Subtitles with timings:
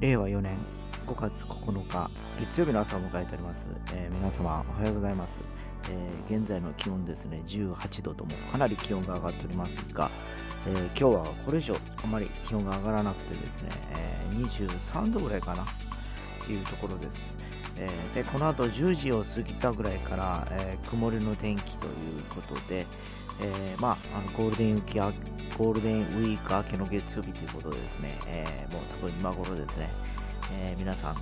[0.00, 0.56] 令和4年
[1.06, 2.10] 5月9日
[2.40, 5.38] 月曜日の朝を迎えております、えー皆様おはようございます、
[5.90, 10.10] えー現在の気温ですね18度ともかなり気温が上がっておりますが、
[10.68, 15.64] えー今日はこれ以上あまり気温が上がらなくてですね、え23度ぐらいかな
[16.46, 17.36] というところです、
[17.76, 21.92] えでこの後10時を過ぎたぐらいから、え曇りの天気という
[22.34, 22.86] ことで、
[23.42, 29.90] えーまあ、あのゴールデンウィーク明けゴールデンウィーク明けの月曜日ということでですね、えーもう多分今頃ですね、
[30.64, 31.14] えー皆さん、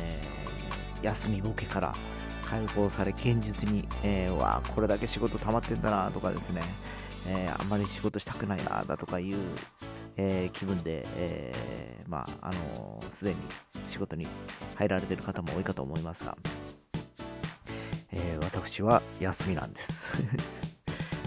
[0.00, 1.92] えー休みボケから
[2.44, 6.62] 解放され現実に、えー、わこれだけ仕事溜まってんだなとかですね、
[7.26, 9.36] えあんまり仕事したくないなだとかいう、
[10.16, 13.36] え気分で、えまああのすでに
[13.88, 14.28] 仕事に
[14.76, 16.36] 入られてる方も多いかと思いますが、
[18.12, 20.12] え私は休みなんです。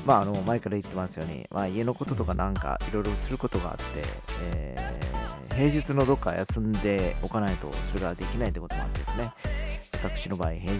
[0.05, 3.83] まあ、あの前から言ってますように、まあ、家のこととかなんかいろいろすることがあって、
[4.53, 5.15] えー
[5.55, 9.31] 平日のどっか休んでおかないとそれができないってこともあってですね。
[10.03, 10.79] 私の場合平日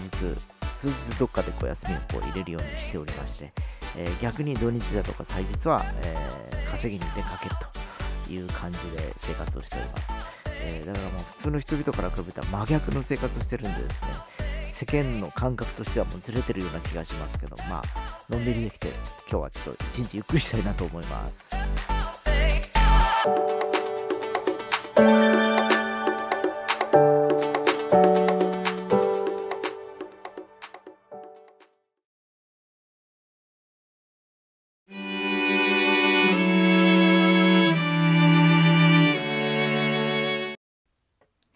[0.70, 3.52] 数日どっかでこう休みをこう入れるようにしておりまして、
[3.96, 7.54] えー逆に土日だとか祭日は、えー稼ぎに出かける
[8.26, 10.12] という感じで生活をしております、
[10.60, 14.08] えだからもう普通の人々から比べたら真逆の生活をしてるんでですね
[14.72, 17.82] 世間の感覚としてはもうずれてるような気がしますけどまあ
[18.28, 18.88] のんびりできて
[19.30, 21.54] 今日はちょっと一日ゆっくりしたいなと思います。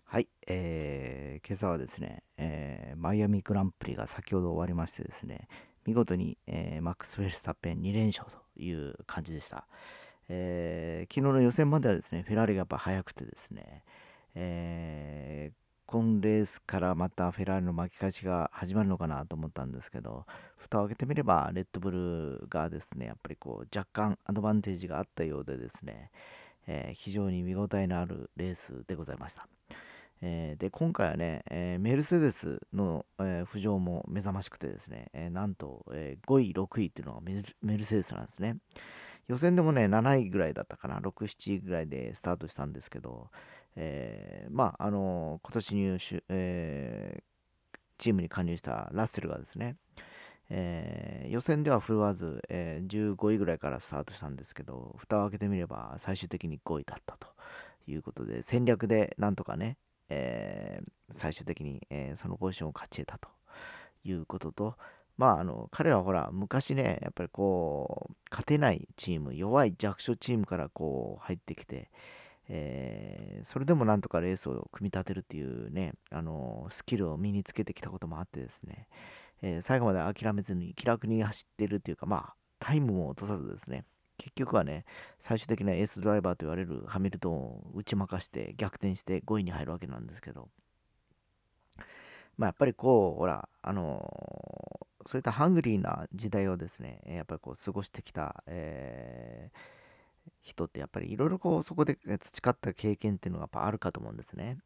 [0.04, 5.48] はい、えー今朝はですね、えーマイアミグランプリが先ほど終わりましてですね、
[5.86, 9.66] 見事に、えーマックス・フェルスタッペン2連勝という感じでした。
[10.28, 13.84] えー昨日の予選まではですね、フェラーリがやっぱ速くてですね、
[14.34, 20.24] えー今レースからまたフェラーリの巻き返しが始まるのかなと思ったんですけど、
[20.56, 26.12] 蓋を開けてみれば、レッドブルがですね、やっぱりこう若干アドバンテージがあったようでですね、
[26.68, 29.59] えー非常に見応えのあるレースでございました。
[30.22, 38.56] えーで今回はね、えーメルセデスの、えー浮上も目覚ましくてですね、えーなんと、えー5位、6位っていうのがメルセデスなんですね。
[39.28, 43.30] 予選でもね、7位ぐらいだったかな、6、7位ぐらいでスタートしたんですけど、
[43.76, 47.22] えーまあ、あのー今年入手、えー
[47.98, 49.76] チームに加入したラッセルがですね、
[50.50, 57.28] えー予選では振るわず、えー15位ぐらいからスタートしたんですけど、蓋を開けてみれば最終的に5位だったと
[57.86, 59.78] いうことで、戦略でなんとかね、
[60.10, 63.28] えー最終的に、えーそのポジションを勝ち得たと
[64.04, 64.76] いうことと、
[65.18, 71.90] まあ、あの彼はほら昔ねやっぱりこう勝てないチーム弱い弱小チームからこう入ってきて、
[72.48, 78.86] えーそれでもなんとかレースを組み立てるっていうねあのスキルを身につけてきたこともあってですね、
[79.42, 83.84] えー最後まで諦めずに気楽に走ってるっていうかまあタイムも落とさずですね
[84.20, 84.84] 結局はね
[85.18, 90.48] 最終的なエースドライバーと言われるハミルトンを打ち負かして逆転して5位に入るわけなんですけど
[92.36, 99.58] まあやっぱりこうほらあのーそういったハングリーな時代をですねやっぱりこう過ごしてきた、えー
[100.42, 104.58] 人ってやっぱりいろいろこうそこで培った経験っていうのがやっぱあるかと思うんですね。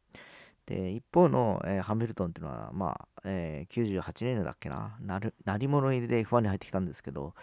[0.65, 7.33] で一方の、えーハミルトンっていうのは、まあえー98年だっけななる鳴り物入りで F1 に入ってきたんですけど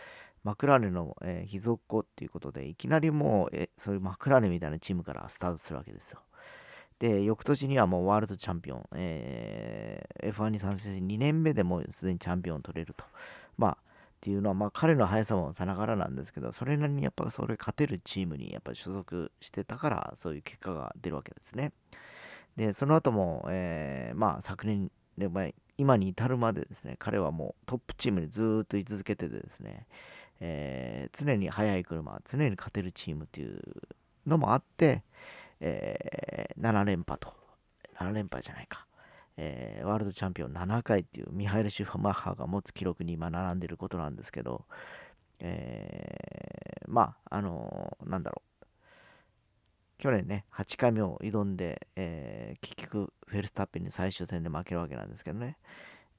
[0.44, 6.20] マクラーレンの、えー秘蔵っ子っていうことでいきなりもう、えそういうマクラーレンみたいなチームからスタートするわけですよ。
[6.98, 13.04] で翌年にはもうワールドチャンピオン、えー F1 に参戦して2年目でもうすでにチャンピオンを取れると。
[13.56, 13.78] まあ
[14.22, 21.72] っていうのは、まあ、彼の速さもさながらなんですけど、それなりにやっぱそれ勝てるチームにやっぱ所属してたから、そういう結果が出るわけですね。
[22.54, 25.28] で、その後も、えーまあ、昨年で、
[25.76, 29.88] 今に至るまでですね、彼はもうトップチームにずーっと居続けててですね、
[30.44, 33.60] えー常に速い車、常に勝てるチームっていう
[34.26, 35.04] のもあって、
[35.60, 37.32] えー7連覇と、
[37.98, 38.86] 7連覇じゃないか、
[39.36, 44.64] えーワールドチャンピオン7回っていうミハイル・シュファマッハが持つ記録に今並んでることなんですけど、
[45.38, 48.66] えーまあ、あのーなんだろう。
[49.98, 55.56] 去年ね、8回目を挑んで、えー結局、フェルスタッペンに最終戦で負けるわけなんですけどね。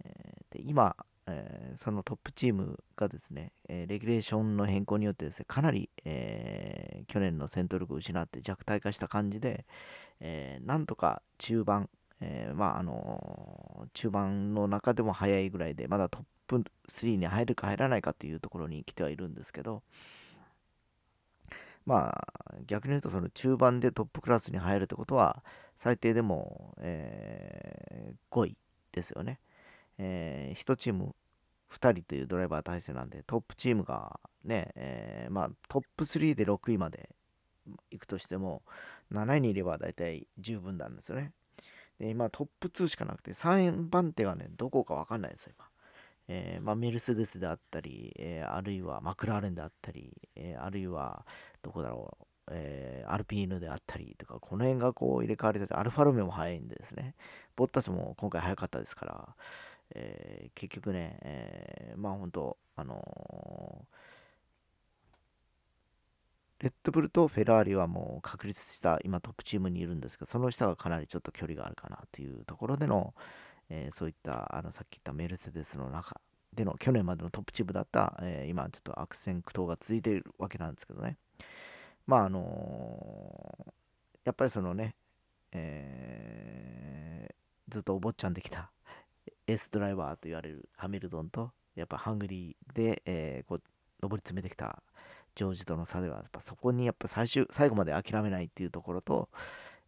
[0.06, 0.96] えーで今、
[1.28, 9.66] えーそのトップチームがですね、えーレギュレーションの変更によってですね、かなり、えー去年の戦闘力を失って弱体化した感じで、
[10.20, 11.90] えーなんとか中盤、
[12.22, 19.84] えまああの中盤の中でも早いぐらいで、まだトップ3に入るか入らないかというところに来てはいるんですけど、
[21.86, 25.44] まあ逆に言うとその中盤でトップクラスに入るってことは
[25.78, 28.58] 最低でも、え、5位
[28.92, 29.40] ですよね。
[29.98, 31.16] えー、1チーム
[31.72, 37.10] 2人というドライバー体制なんでトップチームがね、えー、まあトップ3で6位まで
[37.92, 38.62] 行くとしても
[39.12, 41.31] 7位にいれば大体十分なんですよね。
[42.00, 45.68] で今トップ2しかなくて3番手がねどこか分かんないですよ今。
[46.28, 51.25] えー、まあ、メルセデスであったり、えー、あるいはマクラーレンであったり、え、あるいは
[51.62, 57.16] どこだろう、えアルピーヌであったりとか、この辺がこう入れ替わりで、アルファロメも速いんですね。
[57.56, 59.36] ボッタスも今回速かったですから、
[59.94, 63.88] え結局ね、えまあ本当、あの
[66.63, 73.13] レッドブルとフェラーリはもう確立した今トップチームにいるんですが、その下がかなりちょっと距離があるかなというところでの、
[73.69, 76.22] えー、そういったあのさっき言ったメルセデスの中
[76.54, 81.18] での去年までのトップチームだった、えー、今ちょっと悪戦苦闘が続いているわけなんですけどね。
[82.07, 83.72] まああのー、
[84.24, 84.95] やっぱりそのね、
[85.51, 87.36] え
[87.68, 88.72] ずっとお坊ちゃんできた
[89.48, 93.62] エースドライバーと言われるハミルトンとやっぱハングリーで、えこう
[94.01, 94.84] 上り詰めてきた
[95.36, 99.30] ジョージとの差ではやっぱそこにやっぱ最終最後まで諦めないっていうところと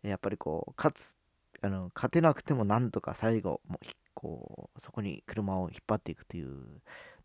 [0.04, 1.18] やっぱりこう勝つ
[1.62, 3.80] あの勝てなくてもなんとか最後も
[4.13, 6.81] こうそこに車を引っ張っていくという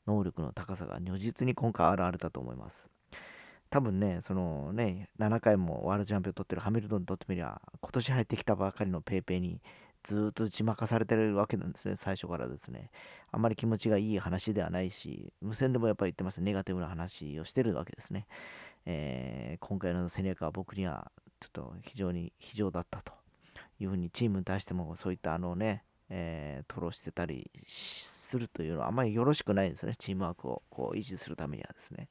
[0.07, 2.89] 能力の高さが如実に今回あるあるだと思います。
[3.71, 9.61] 多分ね、そのね、7回もワールドチャンピオン取ってるハミルトンにとってみりゃ、今年入ってきたばかりのペイペイに
[10.03, 12.91] ずっと打ち負かされてるわけなんですね、最初からですね。
[13.31, 18.27] あんまり気持ちがいい話ではないし、無線でもやっぱり言ってます、ネガティブな話をしてるわけですね。
[18.87, 23.13] えー、今回の戦略は僕にはちょっと非常に非常だったと
[23.79, 32.09] いうふうにチームに対してもそういったあのね、えー、吐露してたりするというのはあまりよろしくないですね、チームワークをこう維持するためにはですね。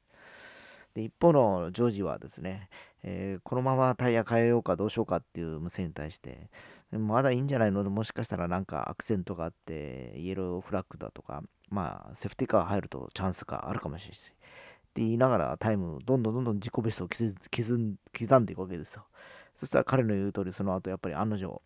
[0.94, 2.68] で一方のジョージはですね、
[3.02, 6.50] えー、このままタイヤ変えようかどうしようかっていう無線に対して、
[6.90, 7.84] まだいいんじゃないの？
[7.84, 14.30] もしかしたらなんかアクセントがあって、イエローフラッグだとか、まあ、セーフティーカー入るとチャンスがあるかもしれないし、っ
[14.92, 19.04] て言いながらタイム、どんどんどんどん自己ベストを刻んでいくわけですよ。
[19.54, 21.62] そしたら彼の言う通り、その後やっぱり案の定、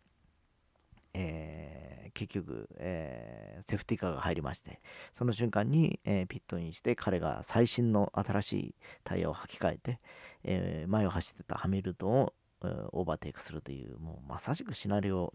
[1.15, 4.81] えー、結局、えー、セーフティーカーが入りまして、
[5.13, 10.01] その瞬間に、えー、ピットインして、彼が最新の新しいタイヤを履き替えて、
[10.45, 12.33] え前を走ってたハミルトンを、
[12.93, 15.33] オーバーテイクするという、もうまさしくシナリオ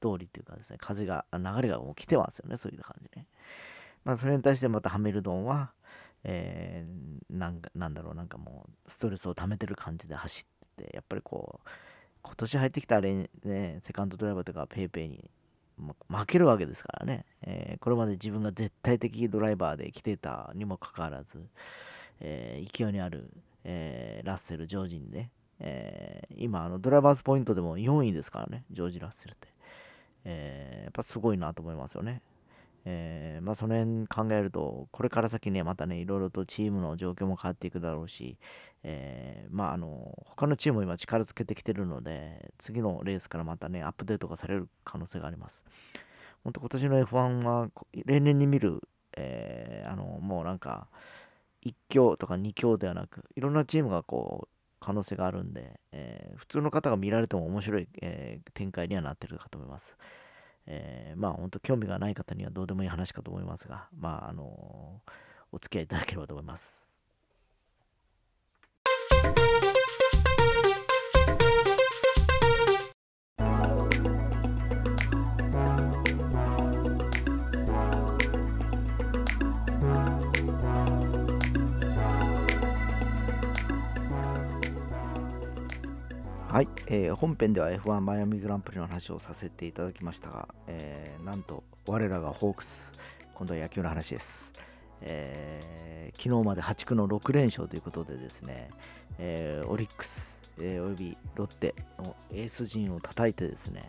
[0.00, 3.26] 通りっていうかですね、風が、流れがもう来てますよね、そういう感じね。
[4.04, 5.72] まあ、それに対してまたハミルトンは、
[6.22, 11.68] えー、なんかなんだろう、なんかもう、ストレスを溜めてる感じで走ってて、やっぱりこう、
[12.22, 13.28] 今年入ってきたね、
[13.82, 15.30] セカンドドライバーとか PayPay に
[16.08, 21.38] 負けるわけですからね、えー、これまで自分が絶対的ドライバーで来てたにもかかわらず、
[22.20, 23.30] えー、勢いにある、
[23.64, 29.48] えー、ラッセル、ジョージにね、え今あの、ドライバースポイントでも4位ですからね、ジョージ・ラッセルって。
[30.24, 32.22] えやっぱすごいなと思いますよね。
[32.84, 38.38] えー、まあ、その辺考えると、これから先ね、またね、いろいろとチームの状況も変わっていくだろうし、
[38.82, 45.64] えー、まあ、あの、他のチームも今力つけてきてるので、次のレースからまたね、アップデートがされる可能性があります。
[46.42, 47.68] 本当今年の F1 は、
[48.06, 48.80] 例年に見る、
[49.16, 50.88] えー、あの、もうなんか、
[51.66, 59.94] 1強とか2強ではなく、いろんなチームがこう、可能性があるんで、え、普通の方が見られても面白い、えー、展開にはなってるかと思います。
[60.72, 65.02] えー、まあ本当興味がない方にはどうでもいい話かと思いますが、まああの
[65.50, 66.89] お付き合いいただければと思います。
[86.60, 92.92] はい、えー、本編では F1 マイアミグランプリの話をさせていただきましたが、えー、なんと我らがホークス、
[93.32, 94.52] 今度は野球の話です。
[95.00, 98.68] えー、昨日まで8区の6連勝ということでですね、
[99.18, 103.88] えー、オリックス、えー、およびロッテのエース陣を叩いてですね、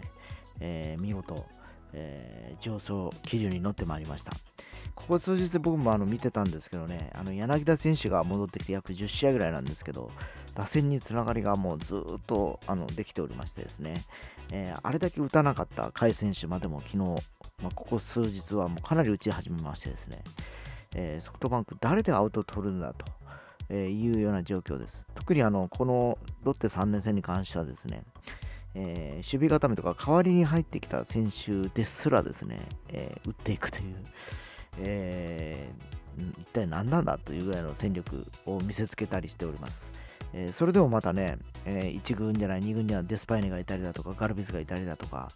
[0.61, 1.45] え見事、
[1.91, 4.31] え上昇気流に乗ってまいりました。
[4.95, 10.09] ここ数日僕もあの見てたんですけどね、あの柳田選手が戻ってきて約10試合ぐらいなんですけど、
[10.55, 14.03] 打線につながりがもうずっとあのできておりましてですね、
[14.51, 17.15] えー、あれだけ打たなかった甲斐選手までも昨日、ま
[17.65, 20.23] あ、ここ数日はもうかなり打ち始めましてですね、
[20.95, 23.05] えー、ソフトバンク誰でアウトを取るんだと。
[23.73, 25.07] えいうような状況です。
[25.15, 28.03] 特にあのこのロッテ3連戦に関してはですね、
[28.75, 33.95] えー、守備固めとか代わりに入ってきた選手ですらですね、えー、打っていくという、
[34.79, 39.91] えー、一体何なんだというぐらいの戦力を見せつけたりしております。
[40.33, 45.27] えー、それでもまたね、えー、1軍じゃない2軍にはデスパイネがいたりだとかガルビスがいたりだとか、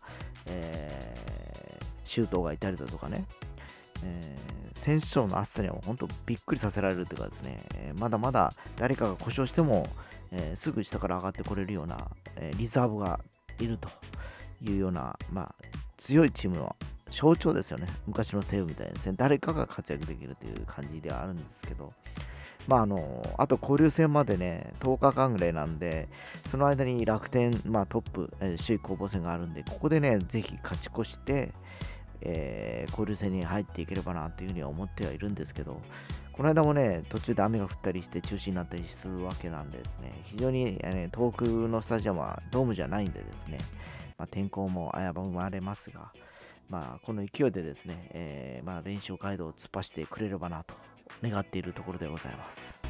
[0.48, 3.26] えー、シュートがいたりだとかね、
[4.04, 9.86] えー、選手層の厚さには本当びっくりさせられるというかですね、え、まだまだ誰かが故障しても、
[10.32, 11.98] え、すぐ下から上がってこれるような、
[12.38, 13.20] えリザーブが
[13.60, 13.90] いると
[14.62, 15.56] いうような、まあ、
[15.98, 16.76] 強いチームの
[17.10, 17.88] 象徴ですよね。
[18.08, 19.16] 昔の西武みたいですね。
[19.18, 21.94] 誰かが活躍できるという感じではあるんですけど、
[22.68, 26.08] まああの、あと交流戦までね、10日間ぐらいなんで、
[26.50, 31.52] その間に楽天、まあトップ、首位攻防戦があるんで、ここでね、ぜひ勝ち越して、
[32.22, 35.82] えー、交流戦に入っていければなというふうには思ってはいるんですけど、
[36.34, 43.58] この間もね、途中で雨が降ったりして中止になったりするわけなんでですね、非常に、えー、遠くのスタジアムはドームじゃないんでですね、
[44.18, 46.12] まあ、天候も危ぶまれますが、
[46.70, 50.74] まあ、この勢いでですね、えー、まあ、練習街道を突っ走ってくれればなと
[51.24, 52.84] 願っているところでございます。